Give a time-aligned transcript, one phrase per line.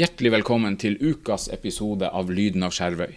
[0.00, 3.10] Hjertelig velkommen til ukas episode av Lyden av Skjervøy.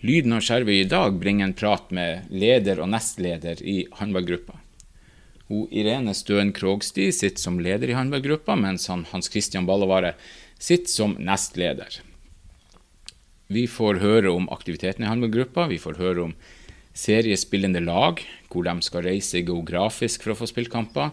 [0.00, 4.54] Lyden av Skjervøy i dag bringer en prat med leder og nestleder i håndballgruppa.
[5.52, 10.14] Irene Støen Krogsti sitter som leder i håndballgruppa, mens han Hans Christian Ballevare
[10.56, 11.98] sitter som nestleder.
[13.52, 16.36] Vi får høre om aktiviteten i håndballgruppa, vi får høre om
[16.96, 21.12] seriespillende lag, hvor de skal reise geografisk for å få spilt kamper.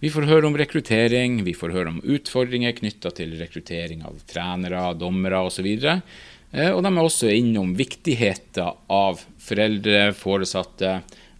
[0.00, 4.80] Vi får høre om rekruttering, vi får høre om utfordringer knytta til rekruttering av trenere,
[4.96, 5.66] dommere osv.
[5.76, 10.94] Eh, og de er også innom viktigheten av foreldre, foresatte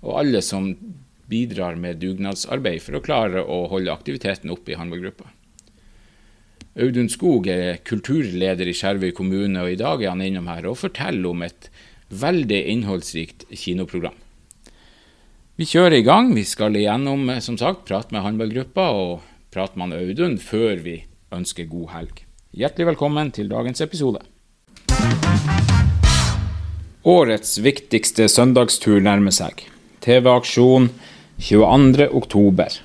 [0.04, 0.74] og alle som
[1.30, 5.32] bidrar med dugnadsarbeid for å klare å holde aktiviteten oppe i håndballgruppa.
[6.84, 10.82] Audun Skog er kulturleder i Skjervøy kommune, og i dag er han innom her og
[10.84, 11.73] forteller om et
[12.12, 14.20] veldig innholdsrikt kinoprogram.
[15.60, 16.30] Vi kjører i gang.
[16.32, 20.95] Vi skal igjennom eh, som sagt, prate med håndballgruppa og prate med Audun før vi
[21.37, 22.23] ønsker god helg.
[22.57, 24.23] Hjertelig velkommen til dagens episode.
[27.04, 29.66] Årets viktigste søndagstur nærmer seg.
[30.01, 30.88] TV-aksjon
[31.37, 32.80] 22.10.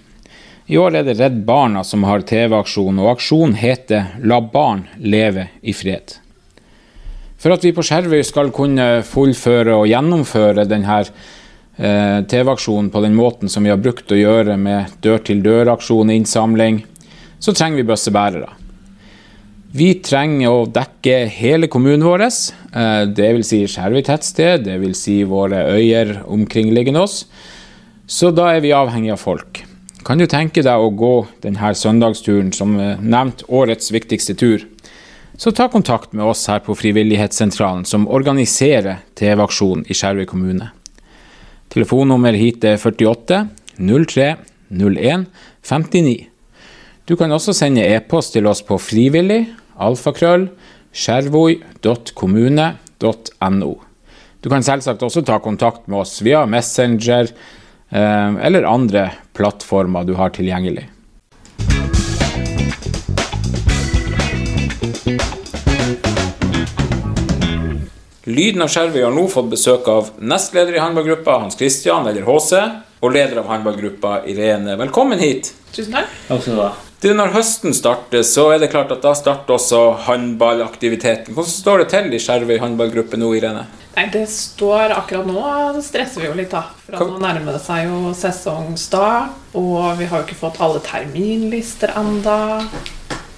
[0.67, 5.47] I år er det Redd Barna som har TV-aksjon, og aksjonen heter La barn leve
[5.63, 6.17] i fred.
[7.39, 10.99] For at vi på Skjervøy skal kunne fullføre og gjennomføre denne
[11.77, 16.85] TV-aksjonen på den måten som vi har brukt å gjøre med dør-til-dør-aksjon, innsamling,
[17.39, 18.53] så trenger vi bøssebærere.
[19.75, 23.49] Vi trenger å dekke hele kommunen vår, eh, dvs.
[23.49, 24.95] Si Skjervøy tettsted, dvs.
[24.95, 27.25] Si våre øyer omkringliggende oss.
[28.07, 29.65] Så da er vi avhengig av folk.
[30.05, 34.63] Kan du tenke deg å gå denne søndagsturen som nevnt årets viktigste tur?
[35.35, 40.71] Så ta kontakt med oss her på Frivillighetssentralen, som organiserer TV-aksjonen i Skjervøy kommune.
[41.75, 44.39] Telefonnummer hit er 48 03
[44.71, 45.27] 01
[45.61, 46.29] 59.
[47.05, 49.45] Du kan også sende e-post til oss på frivillig
[49.83, 50.47] alfakrøll
[50.95, 53.73] skjervoi.kommune.no.
[54.39, 60.15] Du kan selvsagt også ta kontakt med oss via Messenger eh, eller andre plattformer du
[60.15, 60.94] har tilgjengelig.
[68.25, 72.57] Lyden av Skjervøy har nå fått besøk av nestleder i håndballgruppa, Hans Christian, eller HC,
[73.05, 74.73] og leder av håndballgruppa, Irene.
[74.79, 75.51] Velkommen hit.
[75.75, 76.15] Tusen takk.
[76.25, 76.71] Takk skal du ha.
[77.03, 81.35] Du, når høsten starter, så er det klart at da starter også håndballaktiviteten.
[81.37, 83.67] Hvordan står det til i Skjervøy håndballgruppe nå, Irene?
[83.93, 85.43] Nei, Det står akkurat nå
[85.75, 86.63] det stresser vi jo litt, da.
[86.87, 91.93] For nå nærmer det seg jo sesongstart, og vi har jo ikke fått alle terminlister
[92.01, 92.39] enda.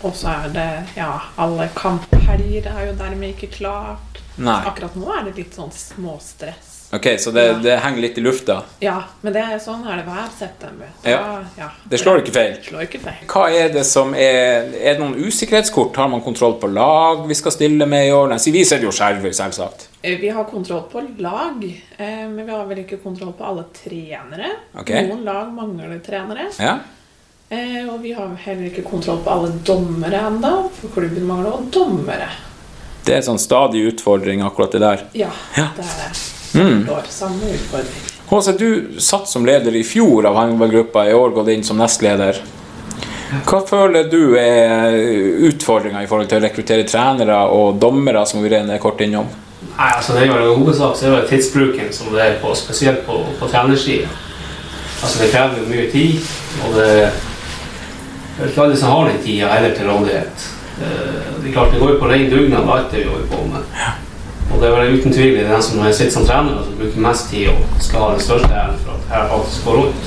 [0.08, 4.24] Og så er det Ja, alle kamphelger er jo dermed ikke klart.
[4.38, 4.62] Nei.
[4.70, 6.74] Akkurat nå er det litt sånn småstress.
[6.94, 7.54] Ok, Så det, Ja.
[7.60, 8.64] det henger litt i lufta?
[8.80, 10.88] Ja, men det er sånn er det hver september.
[11.04, 11.44] Da, Ja.
[11.58, 11.70] ja.
[11.90, 12.54] Det slår ikke feil?
[12.64, 13.26] Slår ikke feil.
[13.28, 15.96] Hva er det som er Er det noen usikkerhetskort?
[15.98, 18.30] Har man kontroll på lag vi skal stille med i år?
[18.30, 19.88] Nei, vi ser jo skjerver, selvsagt.
[20.02, 21.62] Eh, Vi har kontroll på lag,
[22.00, 24.52] eh, men vi har vel ikke kontroll på alle trenere.
[24.80, 25.08] Okay.
[25.10, 26.48] Noen lag mangler trenere.
[26.58, 26.80] Ja?
[27.52, 31.72] Eh, og vi har heller ikke kontroll på alle dommere ennå, for klubben mangler også
[31.72, 32.30] dommere.
[33.08, 35.04] Det er en sånn stadig utfordring, akkurat det der.
[35.16, 35.70] Ja, Ja.
[35.78, 36.60] det er det.
[36.60, 36.90] Mm.
[36.92, 38.04] År, samme utfordring.
[38.28, 42.42] Håse, du satt som leder i fjor av håndballgruppa, i år gått inn som nestleder.
[43.48, 44.96] Hva føler du er
[45.48, 49.28] utfordringa i forhold til å rekruttere trenere og dommere, som vi er kort innom?
[49.78, 52.52] Nei, altså det er jo en hovedsak så er det tidsbruken som det er på,
[52.56, 54.08] spesielt på, på trenersida.
[55.04, 56.20] Altså det krever jo mye tid,
[56.66, 56.92] og det
[58.38, 60.44] det er ikke alle som har den tida heller til rådighet.
[60.82, 60.88] Eh,
[61.42, 63.62] Det er klart det går jo på ren dugnad alt det vi holder på med.
[64.54, 67.00] Og det er vel uten tvil den som når jeg sitter som trener som bruker
[67.08, 70.02] mest tid og skal ha den største æren for at her faktisk går rundt.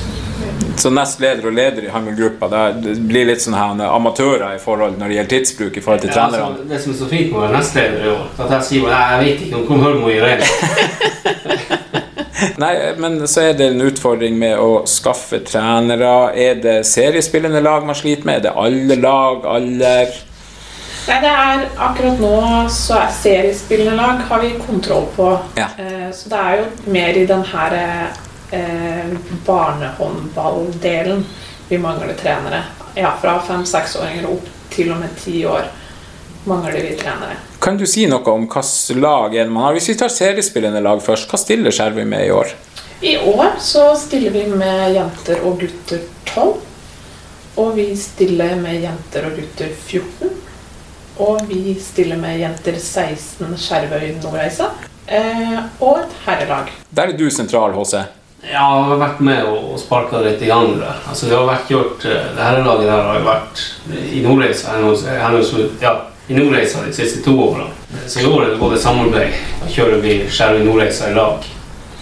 [0.81, 4.93] Så nestleder og leder i håndballgruppa, det det blir litt sånn her amatører i forhold
[4.97, 6.45] når det gjelder tidsbruk i forhold til Ja, trenerne?
[6.47, 8.81] altså, det som er så fint med å være nestleder i år, at jeg sier
[8.87, 10.45] bare, jeg vet ikke, kom hør gjør Irene.
[12.63, 16.13] Nei, men så er det en utfordring med å skaffe trenere.
[16.33, 18.35] Er det seriespillende lag man sliter med?
[18.41, 20.07] Er det alle lag, alder?
[21.11, 22.35] Nei, det er akkurat nå
[22.71, 25.27] så er seriespillende lag har vi kontroll på.
[25.59, 25.65] Ja.
[25.77, 27.73] Eh, så det er jo mer i den her
[28.55, 29.09] eh,
[29.45, 31.25] barnehåndballdelen
[31.67, 32.61] vi mangler trenere.
[32.95, 35.67] Ja, fra fem-seksåringer opp til og med ti år
[36.47, 37.35] mangler vi trenere.
[37.59, 39.75] Kan du si noe om hvilket lag man har?
[39.75, 42.53] Hvis vi tar seriespillende lag først, hva stiller Skjervøy med i år?
[43.01, 46.55] I år så stiller vi med jenter og gutter 12.
[47.59, 50.31] Og vi stiller med jenter og gutter 14.
[51.21, 54.71] Og vi stiller med jenter 16 Skjervøy Nordreisa.
[55.05, 56.71] Eh, og et herrelag.
[56.89, 57.99] Der er du sentral, HC.
[58.41, 61.45] Ja, jeg har vært med og, og sparka litt i gang det Altså, det har
[61.45, 63.61] vært gjort, eh, det her der har jo vært
[64.01, 64.73] i Nordreisa
[65.83, 65.93] ja,
[66.25, 67.69] i Nordreisa de siste to årene.
[68.07, 71.49] Så i år er det både samarbeid og kjører vi Skjervøy Nordreisa i lag.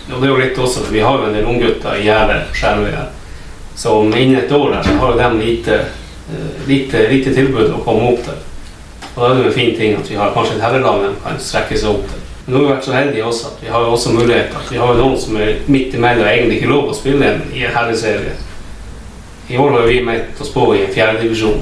[0.09, 2.45] Og det er jo litt også, for Vi har jo en del unggutter i Gjerdet
[2.53, 2.91] på Skjervøy.
[2.95, 3.09] her.
[3.75, 5.75] Så om innen et år der, så har de lite,
[6.31, 8.45] eh, lite, lite tilbud å komme opp til.
[9.15, 11.13] Og da er det jo en fin ting at vi har kanskje et herrelag de
[11.23, 12.21] kan strekke seg opp til.
[12.45, 14.71] Men nå har vi vært så heldige også at vi har jo også mulighet at
[14.71, 17.65] vi har jo noen som er midt imellom og egentlig ikke lov å spille i
[17.65, 18.37] en herreserie.
[19.49, 21.61] I år har vi meldt oss på i en fjerdedivisjon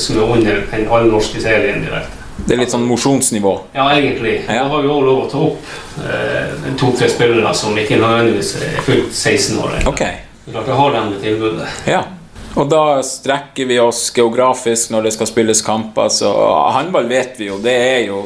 [0.00, 2.18] som er under den allnorske serien direkte.
[2.46, 3.52] Det er litt sånn mosjonsnivå.
[3.74, 4.36] Ja, egentlig.
[4.46, 4.62] Ja.
[4.62, 5.72] Da har vi òg lov å ta opp
[6.06, 9.74] eh, to-tre spillere som ikke nødvendigvis er fullt 16 år.
[9.80, 9.92] ennå.
[9.92, 10.22] Okay.
[10.46, 11.66] Klart, da har de det tilbudet.
[11.90, 12.04] Ja.
[12.58, 16.08] Og da strekker vi oss geografisk når det skal spilles kamper.
[16.10, 16.30] Så
[16.74, 18.24] håndball vet vi jo, det er jo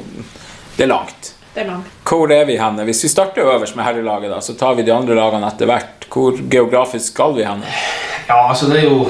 [0.77, 1.35] Det er langt.
[1.53, 1.91] Det er langt.
[2.09, 2.87] Hvor er vi henne?
[2.89, 6.07] Hvis vi starter øverst med herrelaget, da, så tar vi de andre lagene etter hvert.
[6.09, 7.69] Hvor geografisk skal vi henne?
[8.29, 9.03] Ja, altså det er jo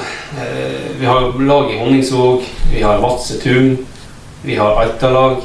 [0.43, 2.43] eh, Vi har jo lag i Honningsvåg,
[2.73, 3.77] vi har Vadsø Tun,
[4.43, 5.37] vi har Alta-lag,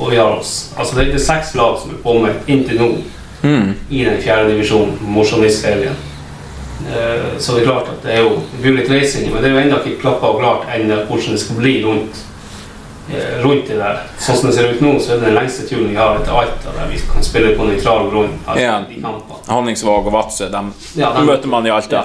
[0.00, 0.72] og vi har oss.
[0.78, 2.92] Altså det, det er seks lag som er påmeldt inntil nå
[3.42, 3.72] Mm.
[3.90, 5.96] i den fjerde divisjonen, mosjonistserien.
[6.88, 9.50] Eh, så det er klart at det er jo det blir litt reising, men det
[9.50, 12.22] er jo ennå ikke klappa og klart ennå hvordan det skal bli rundt,
[13.12, 14.00] eh, rundt det der.
[14.18, 16.32] Sånn som det ser ut nå, så er det den lengste turen vi har etter
[16.42, 18.34] Alta, der vi kan spille på nøytral grunn.
[18.46, 18.80] Altså, Ja.
[19.54, 22.04] Honningsvåg og Vadsø, dem Ja, dem de- møter man i Alta.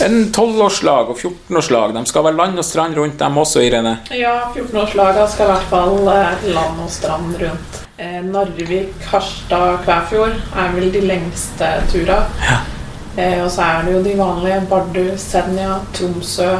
[0.00, 3.98] En 12-årslag og 14-årslag, de skal være land og strand rundt dem også, Irene?
[4.14, 7.80] Ja, 14-årslaga skal i hvert fall eh, land og strand rundt.
[7.98, 12.20] Eh, Narvik, Harstad, Kvæfjord er vel de lengste tura.
[13.18, 16.52] Eh, og så er det jo de vanlige Bardu, Senja, Tromsø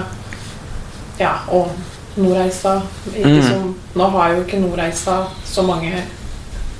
[1.18, 1.70] ja, og
[2.18, 2.80] Nordreisa.
[3.14, 3.42] Mm.
[3.46, 5.92] som, nå har jo ikke Nordreisa så mange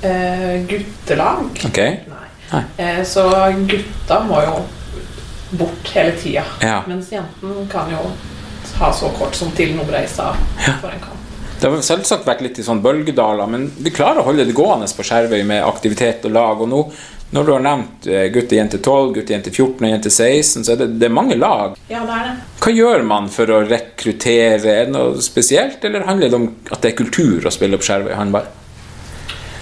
[0.03, 1.47] eh, guttelag.
[1.71, 2.01] Okay.
[2.11, 2.27] Nei.
[2.51, 2.65] Nei.
[2.77, 3.29] Eh, så
[3.71, 4.57] gutta må jo
[5.51, 6.43] bort hele tida.
[6.61, 6.83] Ja.
[6.91, 8.11] Mens jenten kan jo
[8.79, 10.33] ha så kort som til Nordreisa
[10.81, 11.15] for en kamp.
[11.59, 14.87] Det har selvsagt vært litt i sånn bølgedaler, men vi klarer å holde det gående
[14.95, 16.61] på Skjervøy med aktivitet og lag.
[16.63, 16.83] Og nå,
[17.31, 20.13] når du har nevnt eh, gutt og jente 12, gutt og jente 14 og jente
[20.13, 21.77] 16, så er det, det er mange lag.
[21.91, 22.35] Ja, det er det.
[22.65, 24.73] Hva gjør man for å rekruttere?
[24.73, 27.89] Er det noe spesielt, eller handler det om at det er kultur å spille på
[27.89, 28.49] Skjervøy håndball?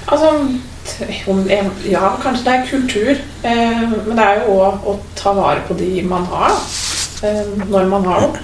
[0.07, 0.31] Altså,
[1.91, 5.75] ja, kanskje det er kultur, eh, men det er jo òg å ta vare på
[5.81, 6.55] de man har.
[7.27, 8.39] Eh, når man har dem.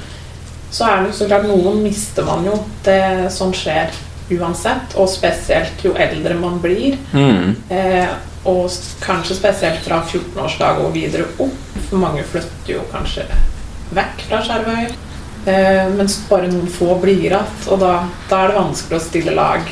[0.72, 2.56] Så er det jo så klart noen mister man jo.
[2.82, 3.92] Det Sånn skjer
[4.32, 6.96] uansett, og spesielt jo eldre man blir.
[7.12, 7.54] Mm.
[7.70, 8.70] Eh, og
[9.02, 11.58] kanskje spesielt fra 14-årsdag og videre opp.
[11.88, 13.26] For mange flytter jo kanskje
[13.94, 14.92] vekk fra Skjervøy.
[15.46, 17.48] Eh, mens bare noen få blir igjen.
[17.70, 17.92] Og da,
[18.30, 19.66] da er det vanskelig å stille lag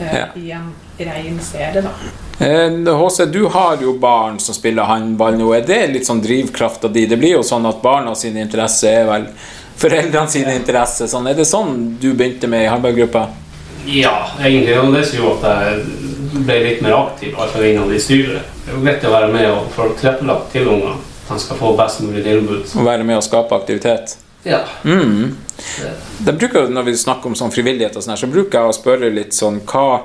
[0.00, 0.26] eh, Ja.
[0.38, 1.92] i en rein serie, da.
[2.38, 5.52] Eh, HC, du har jo barn som spiller håndball nå.
[5.56, 7.06] Er det litt sånn drivkrafta di?
[7.10, 9.26] Det blir jo sånn at barna sine interesse er vel
[9.78, 11.06] foreldrene sine interesse.
[11.10, 13.26] Sånn, er det sånn du begynte med i håndballgruppa?
[13.88, 14.78] Ja, egentlig.
[14.78, 18.54] Og det som jo at jeg ble litt mer aktiv, fall innad i styret.
[18.64, 20.96] Det er jo greit å være med og få tilrettelagt til ungene.
[21.28, 22.64] At de skal få best mulig tilbud.
[22.64, 24.16] Å være med og skape aktivitet?
[24.46, 24.62] Ja.
[24.84, 25.36] Mm.
[26.18, 28.76] De bruker, når vi snakker om sånn frivillighet, og sånn her, så bruker jeg å
[28.76, 30.00] spørre litt sånn hva,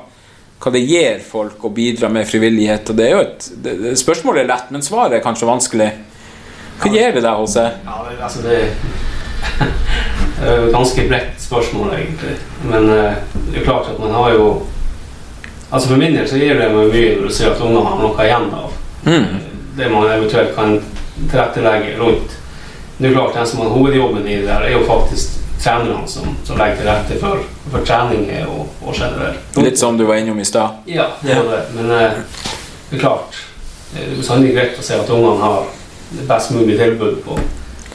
[0.59, 2.91] hva det gir folk å bidra med frivillighet.
[2.91, 5.89] Og det er jo et, det, det, spørsmålet er lett, men svaret er kanskje vanskelig.
[6.81, 7.57] Hva gir det deg, HC?
[7.85, 8.59] Ja, det, altså det,
[10.41, 12.35] det ganske bredt spørsmål, egentlig.
[12.67, 13.19] Men eh,
[13.51, 14.47] det er klart at man har jo
[15.73, 18.01] Altså For min del så gir det meg mye når du ser at ungene har
[18.03, 18.69] noe igjen av
[19.03, 19.39] Mm.
[19.75, 20.77] det man eventuelt kan
[21.31, 22.35] tilrettelegge rundt.
[22.97, 26.37] Det er klart Den som har hovedjobben i det der, er jo faktisk trenerne som,
[26.45, 29.39] som legger til rette for, for trening og, og generelt.
[29.57, 30.69] Litt som du var innom i stad.
[30.87, 31.59] Ja, det er det.
[31.75, 32.11] Men eh,
[32.89, 33.35] det er klart
[33.93, 35.65] Det er bestandig greit å se at ungene har
[36.13, 37.35] det best mulige tilbud på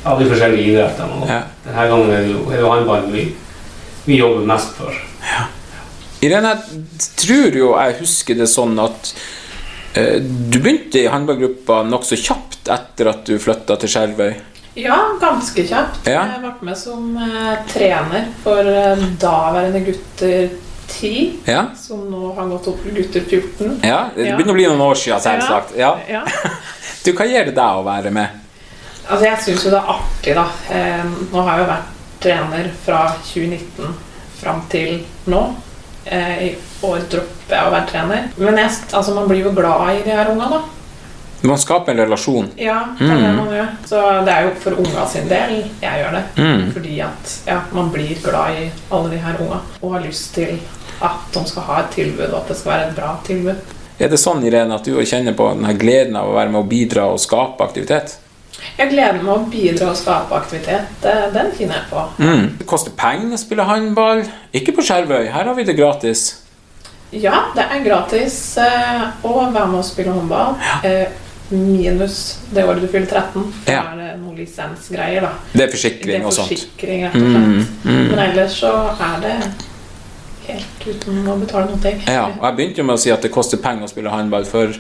[0.05, 1.23] ja, de forskjellige idrettene.
[1.23, 1.41] Og Ja.
[1.65, 3.25] Denne gangen er det jo, er det jo håndballen vi,
[4.05, 4.93] vi jobber mest for.
[6.25, 9.11] Irene, jeg tror jo jeg husker det sånn at
[9.95, 14.33] eh, du begynte i håndballgruppa nokså kjapt etter at du flytta til Skjervøy.
[14.79, 16.07] Ja, ganske kjapt.
[16.11, 16.25] Ja.
[16.35, 20.51] Jeg ble med som eh, trener for eh, daværende gutter
[20.89, 21.13] 10,
[21.47, 21.63] Ja?
[21.77, 23.79] som nå har gått opp til gutter 14.
[23.85, 23.99] ja?
[24.17, 25.77] Det begynner å bli noen år siden, selvsagt.
[25.79, 25.95] Ja.
[26.11, 26.25] Ja.
[27.05, 28.41] Du, hva gjør det deg å være med?
[29.07, 30.43] Altså, jeg syns jo det er artig, da.
[30.75, 33.95] Eh, nå har jeg jo vært trener fra 2019
[34.41, 34.99] fram til
[35.31, 35.43] nå.
[36.11, 38.29] Eh, dropper jeg å være trener.
[38.39, 40.61] Men jeg, altså, man blir jo glad i de her unga, da.
[41.49, 42.49] Man skaper en relasjon.
[42.59, 43.37] Ja, det er det Mm.
[43.37, 43.69] man gjør.
[43.87, 46.23] Så det er jo for unga sin del jeg gjør det.
[46.37, 46.73] Mm.
[46.73, 50.59] Fordi at ja, man blir glad i alle de her unga og har lyst til
[51.01, 53.57] at de skal ha et tilbud, og at det skal være et bra tilbud.
[54.01, 56.69] Er det sånn, Irene, at du kjenner på denne gleden av å være med å
[56.69, 58.17] bidra og skape aktivitet?
[58.79, 61.07] Jeg gleder meg å bidra og skape aktivitet.
[61.35, 62.05] Den finner jeg på.
[62.19, 62.45] Mm.
[62.59, 64.25] Det koster penger å spille håndball.
[64.55, 65.29] Ikke på Skjervøy.
[65.35, 66.29] Her har vi det gratis.
[67.15, 70.59] Ja, det er gratis eh, å være med og spille håndball.
[70.85, 71.09] Ja.
[71.51, 73.53] minus det året du fyller 13.
[73.65, 73.83] Da Ja.
[73.93, 75.31] er det noen lisensgreier, da.
[75.53, 76.67] Det er Det forsikring er og sånt.
[76.83, 78.09] Mm, mm.
[78.11, 79.37] Men ellers så er det
[80.49, 81.95] helt uten å betale noe.
[82.07, 84.45] Ja, og jeg begynte jo med å si at det koster penger å spille håndball.
[84.45, 84.75] For,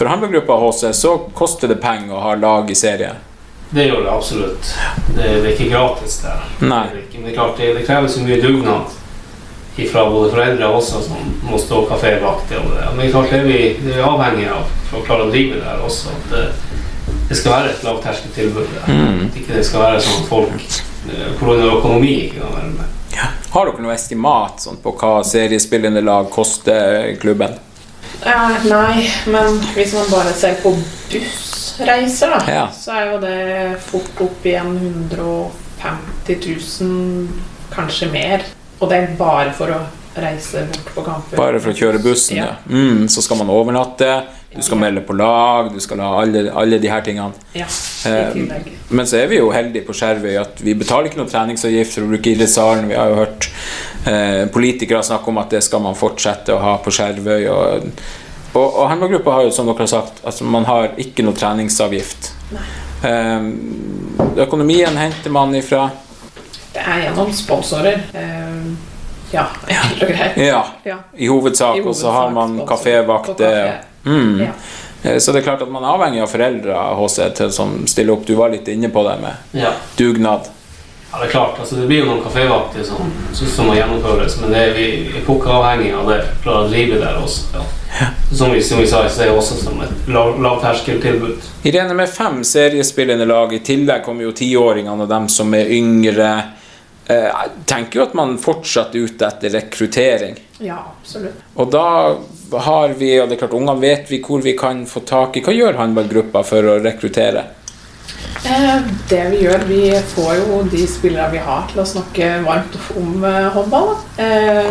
[0.00, 3.10] for håndballgruppa HC så koster det penger å ha lag i serie.
[3.70, 4.70] Det gjør det absolutt.
[5.12, 6.46] Det, det er ikke gratis der.
[6.62, 6.86] Nei.
[6.88, 8.96] Det, er ikke, det, klart, det, det krever så mye dugnad
[9.90, 12.48] fra både foreldre og også som må stå kafévakt.
[12.48, 12.62] det.
[12.64, 15.28] Men det er klart det er vi, det er vi avhengig av for å klare
[15.28, 16.16] å drive der også.
[16.16, 16.42] At det,
[17.28, 18.88] det skal være et lavterskeltilbud der.
[18.88, 19.22] Mm.
[19.28, 20.68] At ikke det skal være sånn at folk
[21.04, 21.32] Pga.
[21.44, 22.96] på økonomi ikke kan være med.
[23.52, 27.60] Har dere noe estimat sånn, på hva seriespillende lag koster klubben?
[28.24, 30.74] Eh, nei, men hvis man bare ser på
[31.10, 32.66] bussreiser, da, Ja.
[32.72, 36.36] så er jo det fort opp i 150
[36.80, 37.28] 000,
[37.74, 38.44] kanskje mer.
[38.80, 39.80] Og det er bare for å
[40.20, 41.36] reise bort på kamper.
[41.36, 42.44] Bare for å kjøre bussen, ja.
[42.44, 42.54] Ja.
[42.68, 44.22] Mm, så skal man overnatte,
[44.56, 47.32] du skal melde på lag, du skal ha alle, alle de her tingene.
[47.54, 47.66] Ja,
[48.06, 48.68] Eh, i tillegg.
[48.88, 52.06] Men så er vi jo heldige på Skjervøy at vi betaler ikke noe treningsavgift for
[52.06, 52.88] å bruke idrettssalen.
[52.88, 53.46] Vi har jo hørt
[54.08, 57.44] eh, politikere snakke om at det skal man fortsette å ha på Skjervøy.
[57.52, 57.90] Og,
[58.54, 62.32] og, og håndballgruppa har jo, som dere har sagt, altså man har ikke noe treningsavgift.
[63.04, 63.50] Eh,
[64.46, 65.90] økonomien henter man ifra
[66.74, 68.00] Det er gjennom sponsorer.
[68.14, 68.64] Eh,
[69.36, 70.40] ja, enkelt og greit.
[70.40, 70.98] Ja, Ja.
[71.14, 71.76] i hovedsak.
[71.76, 73.84] hovedsak Og så har man kafévakter.
[74.04, 74.40] Mm.
[74.40, 74.52] Ja.
[75.02, 78.12] Eh, Så det er klart at man er avhengig av foreldre HC, til som stiller
[78.12, 78.24] opp.
[78.26, 79.72] Du var litt inne på det med Ja.
[79.96, 80.48] dugnad.
[81.12, 81.56] Ja, det er klart.
[81.60, 84.84] Altså, det blir jo noen kafévakter som, som, må gjennomføres, men det er, vi
[85.18, 87.48] er avhengig av det for å drive der også.
[87.54, 88.06] Ja.
[88.32, 91.42] Som, vi, som vi sa, så er det også som et lav- lavterskeltilbud.
[91.66, 96.30] Irene, med fem seriespillende lag, i tillegg kommer jo tiåringene og dem som er yngre.
[97.10, 100.36] Eh, Jeg tenker jo at man fortsatt er ute etter rekruttering.
[100.62, 101.40] ja, absolutt.
[101.56, 101.86] Og da
[102.66, 105.42] har vi, og det er klart ungene vet vi hvor vi kan få tak i.
[105.42, 107.44] Hva gjør håndballgruppa for å rekruttere?
[108.44, 109.82] Eh, det vi gjør, vi
[110.14, 113.92] får jo de spillere vi har til å snakke varmt om eh, håndball.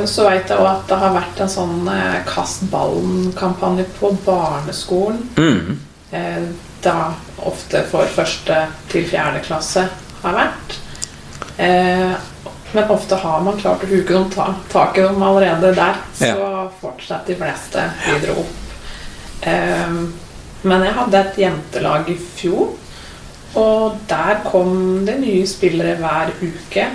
[0.10, 1.90] Så vet jeg også at det har vært en sånn
[2.30, 5.24] kast ballen-kampanje på barneskolen.
[5.38, 5.80] Mm.
[6.84, 6.98] Da
[7.46, 8.60] ofte for første
[8.92, 9.88] til fjerde klasse
[10.24, 10.78] har vært.
[11.60, 12.12] Eh,
[12.72, 15.98] men ofte har man klart å huke dem ta, tak i dem allerede der.
[16.16, 16.36] Så
[16.80, 18.56] fortsetter de fleste videre opp.
[19.42, 19.98] Eh,
[20.62, 22.76] men jeg hadde et jentelag i fjor,
[23.60, 24.72] og der kom
[25.08, 26.88] det nye spillere hver uke.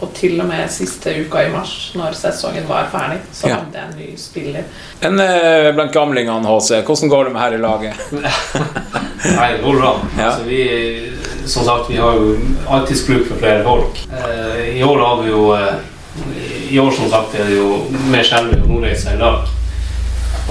[0.00, 3.56] Og til og med siste uka i mars, når sesongen var ferdig, så Ja.
[3.60, 4.62] hadde jeg en ny spiller.
[5.02, 6.82] En eh, blant gamlingene, HC.
[6.86, 7.94] Hvordan går det med her i laget?
[9.36, 9.92] Nei, det går bra.
[10.18, 10.30] Ja.
[10.30, 11.12] Altså, vi,
[11.46, 12.36] som sagt, vi har jo
[12.72, 14.00] alltids bruk for flere folk.
[14.08, 15.74] Eh, I år har vi jo eh,
[16.72, 19.44] I år som sagt er det jo mer Skjelvøy og Nordreisa i lag.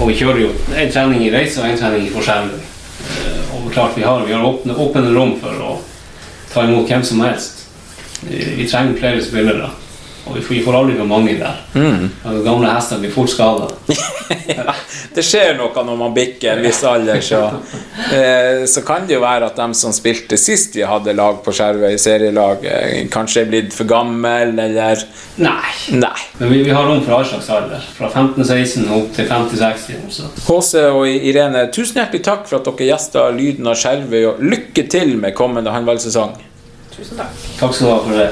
[0.00, 2.60] Og vi kjører jo en trening i Reisa og en trening i Skjelvøy.
[2.60, 5.78] Eh, og klart vi har, vi har åpne, åpne rom for å
[6.54, 7.66] ta imot hvem som helst.
[8.28, 9.70] Vi, trenger flere spillere.
[10.26, 11.60] Og vi får, vi får aldri for mange der.
[11.74, 12.10] Mm.
[12.28, 13.70] Og gamle hester blir fort skada.
[15.14, 17.40] Det skjer noe når man bikker en viss alder, så,
[18.14, 21.54] eh, så kan det jo være at de som spilte sist vi hadde lag på
[21.56, 25.02] Skjervøy, serielag, eh, kanskje er blitt for gammel, eller
[25.40, 25.72] Nei.
[25.96, 26.20] Nei.
[26.38, 27.82] Men vi, vi har rom for all slags alder.
[27.96, 30.04] Fra 15-16 opp til 50-60.
[30.14, 30.28] Så.
[30.46, 34.86] HC og Irene, tusen hjertelig takk for at dere gjesta Lyden av Skjervøy, og lykke
[34.92, 36.36] til med kommende håndballsesong.
[36.90, 37.36] Tusen takk.
[37.60, 38.30] Takk skal du ha for det.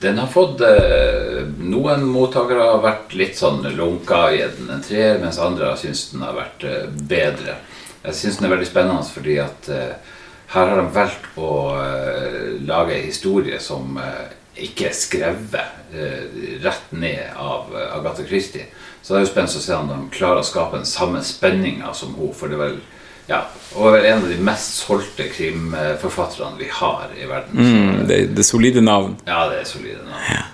[0.00, 5.18] den har fått eh, Noen mottakere har vært litt sånn lunka i den en treer,
[5.22, 7.58] mens andre har syntes den har vært eh, bedre.
[8.04, 10.14] Jeg syns den er veldig spennende fordi at eh,
[10.54, 14.28] her har de valgt å eh, lage en historie som eh,
[14.68, 16.22] ikke er skrevet eh,
[16.62, 18.68] rett ned av eh, Agatha Christie.
[19.02, 21.92] Så det er jo spennende å se om de klarer å skape den samme spenninga
[21.94, 22.32] som hun.
[22.34, 22.80] For det er vel
[23.28, 23.42] ja,
[23.76, 27.58] og vel en av de mest solgte krimforfatterne vi har i verden.
[27.58, 29.18] Mm, det, det er solide navn.
[29.26, 30.24] ja, det er solide navn.
[30.32, 30.44] Ja.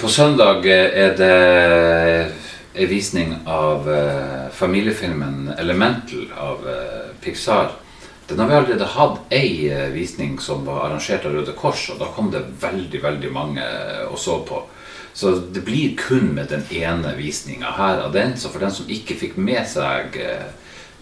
[0.00, 2.32] På søndag eh, er det
[2.74, 7.70] en visning av eh, familiefilmen 'Elemental' av eh, Pixar.
[8.28, 11.98] Den har vi allerede hatt ei eh, visning som var arrangert av Røde Kors, og
[11.98, 14.60] da kom det veldig, veldig mange eh, og så på.
[15.12, 18.36] Så det blir kun med den ene visninga her av den.
[18.36, 20.46] Så for den som ikke fikk med seg eh,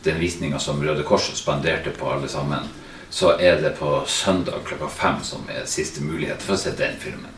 [0.09, 2.69] den visninga som Røde Kors spanderte på alle sammen,
[3.11, 6.97] så er det på søndag klokka fem som er siste mulighet for å se den
[7.01, 7.33] filmen.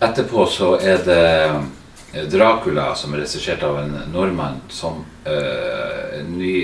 [0.00, 6.36] Etterpå så er det eh, Dracula, som er regissert av en nordmann, som eh, en
[6.38, 6.54] ny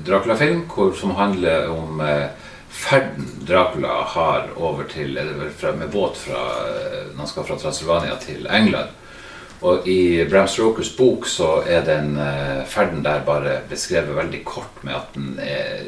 [0.00, 0.64] Dracula-film
[0.96, 2.30] som handler om eh,
[2.70, 6.40] ferden Dracula har over til eller fra, med båt fra,
[7.12, 8.96] når han skal fra Transylvania til England.
[9.60, 14.80] Og i Bram Strokers bok så er den eh, ferden der bare beskrevet veldig kort
[14.86, 15.82] med at den er,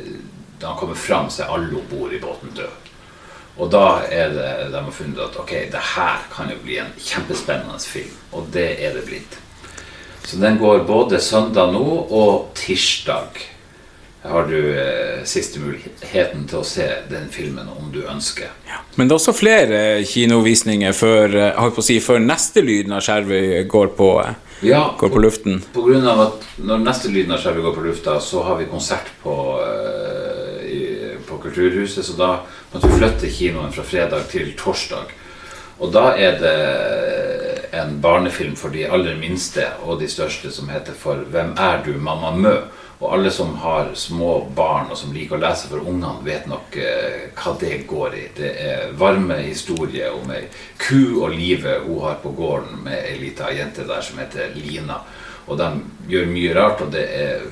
[0.61, 2.83] da han kommer fram, så er alle om bord i båten døde.
[3.61, 6.93] Og da er det de har funnet at ok, det her kan jo bli en
[6.97, 8.13] kjempespennende film.
[8.33, 9.39] Og det er det blitt.
[10.25, 13.41] Så den går både søndag nå og tirsdag.
[14.23, 18.51] Har du eh, siste muligheten til å se den filmen om du ønsker.
[18.97, 23.65] Men det er også flere kinovisninger før, eh, på si, før neste Lyden av Skjervøy
[23.71, 25.63] går på, eh, Ja, går på luften.
[25.75, 28.71] På grunn av at når neste Lyden av Skjervøy går på lufta, så har vi
[28.71, 32.31] konsert på, eh, i, på Kulturhuset, så da
[32.73, 35.11] måtte vi flytte kinoen fra fredag til torsdag.
[35.81, 40.93] Og da er det en barnefilm for de aller minste og de største som heter
[40.93, 42.57] For hvem er du, mamma Mø?
[43.03, 46.77] Og alle som har små barn og som liker å lese for ungene, vet nok
[46.79, 48.27] eh, hva det går i.
[48.37, 50.45] Det er varme historier om ei
[50.79, 55.01] ku og livet hun har på gården med ei lita jente der som heter Lina.
[55.51, 55.69] Og de
[56.13, 57.43] gjør mye rart, og det er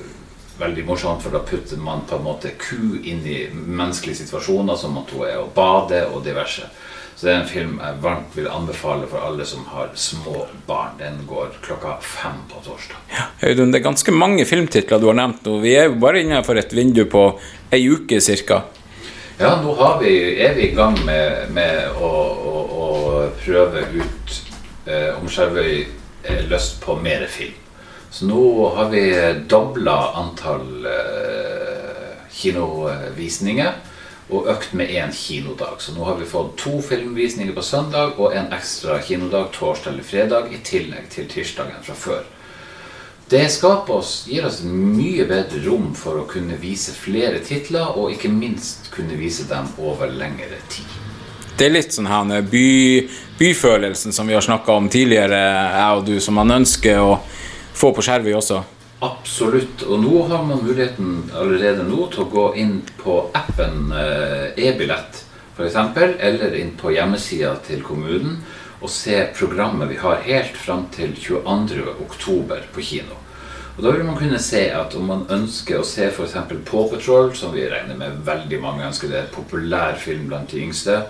[0.61, 4.97] veldig morsomt, for da putter man på en måte ku inn i menneskelige situasjoner, som
[5.01, 6.69] at hun er og bade og diverse.
[7.15, 10.95] Så det er en film jeg varmt vil anbefale for alle som har små barn.
[10.97, 12.97] Den går klokka fem på torsdag.
[13.13, 15.59] Ja, Audun, det er ganske mange filmtitler du har nevnt nå.
[15.61, 17.27] Vi er jo bare innenfor et vindu på
[17.69, 18.63] ei uke cirka.
[19.37, 22.89] Ja, nå har vi, er vi i gang med, med å, å, å
[23.43, 24.35] prøve ut
[24.89, 25.71] eh, om Skjervøy
[26.25, 27.60] er lyst på mer film.
[28.11, 29.03] Så nå har vi
[29.47, 33.71] dobla antall eh, kinovisninger
[34.31, 35.79] og økt med én kinodag.
[35.79, 40.03] Så nå har vi fått to filmvisninger på søndag og en ekstra kinodag torsdag eller
[40.03, 42.23] fredag i tillegg til tirsdagen fra før.
[43.31, 48.11] Det skaper oss, gir oss mye bedre rom for å kunne vise flere titler, og
[48.11, 50.97] ikke minst kunne vise dem over lengre tid.
[51.55, 52.67] Det er litt sånn her by,
[53.39, 55.39] byfølelsen som vi har snakka om tidligere,
[55.77, 57.21] jeg og du, som man ønsker å
[57.73, 58.61] få på Skjervøy også.
[59.01, 59.83] Absolutt.
[59.89, 65.23] Og nå har man muligheten allerede nå til å gå inn på appen eh, e-billett
[65.55, 65.77] f.eks.,
[66.19, 68.41] eller inn på hjemmesida til kommunen
[68.81, 71.83] og se programmet vi har helt fram til 22.
[72.01, 73.17] oktober på kino.
[73.77, 76.37] Og Da vil man kunne se at om man ønsker å se f.eks.
[76.67, 80.51] Paw Patrol, som vi regner med veldig mange ønsker, det er en populær film blant
[80.51, 81.01] de yngste,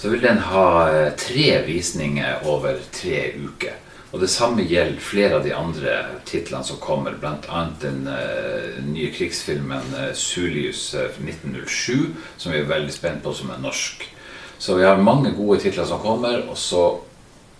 [0.00, 3.76] så vil den ha eh, tre visninger over tre uker.
[4.10, 7.60] Og det samme gjelder flere av de andre titlene som kommer, bl.a.
[7.82, 13.54] den uh, nye krigsfilmen uh, 'Sulius' eh, 1907, som vi er veldig spent på, som
[13.54, 14.02] er norsk.
[14.58, 16.98] Så vi har mange gode titler som kommer, og så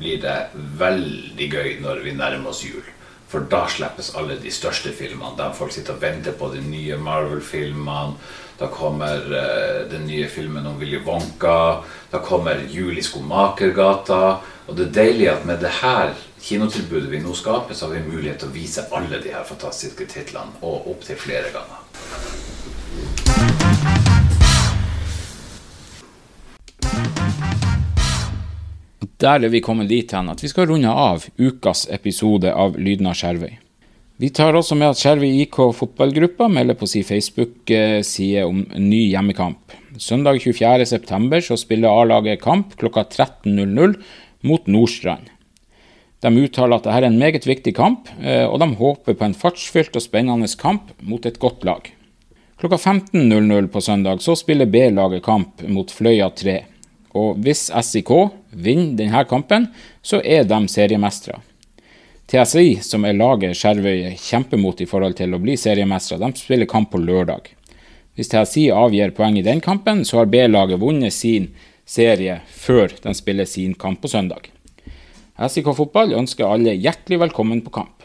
[0.01, 2.83] blir det veldig gøy når vi nærmer oss jul.
[3.31, 5.37] For da slippes alle de største filmene.
[5.39, 8.19] Der folk sitter og venter på de nye Marvel-filmene.
[8.59, 11.85] Da kommer uh, den nye filmen om Willy Wonka.
[12.11, 14.41] Da kommer Jul i Skomakergata.
[14.71, 18.13] Og det er deilig at med det her kinotilbudet vi nå skaper, så har vi
[18.13, 21.81] mulighet til å vise alle de her fantastiske titlene, og opptil flere ganger.
[29.21, 33.11] Der er vi kommet dit hen at vi skal runde av ukas episode av Lyden
[33.11, 33.59] av Skjervøy.
[34.23, 39.75] Vi tar også med at Skjervøy IK fotballgruppa melder på sin Facebook-side om ny hjemmekamp.
[39.99, 43.99] Søndag 24.9 så spiller A-laget kamp klokka 13.00
[44.41, 45.31] mot Nordstrand.
[46.21, 49.37] De uttaler at dette er en meget viktig kamp, eh, og de håper på en
[49.37, 51.89] fartsfylt og spennende kamp mot et godt lag.
[52.61, 56.59] Klokka 15.00 på søndag så spiller B-laget kamp mot Fløya 3.
[57.17, 58.11] Og hvis SIK
[58.53, 59.71] vinner denne kampen,
[60.03, 61.41] så er de seriemestere.
[62.31, 66.69] TSI, som er laget Skjervøy kjemper mot i forhold til å bli seriemestere, de spiller
[66.71, 67.49] kamp på lørdag.
[68.15, 71.49] Hvis TSI avgir poeng i den kampen, så har B-laget vunnet sin
[71.89, 74.51] serie før de spiller sin kamp på søndag.
[75.41, 77.97] SIK fotball ønsker alle hjertelig velkommen på kamp.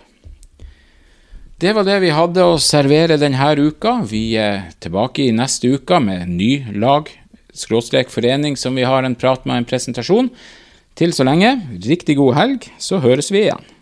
[1.60, 4.02] Det var det vi hadde å servere denne uka.
[4.04, 7.08] Vi er tilbake i neste uke med ny lag,
[7.56, 10.30] skråstrek forening, som vi har en prat med en presentasjon.
[10.96, 13.75] Til så lenge, riktig god helg, så høres vi igjen.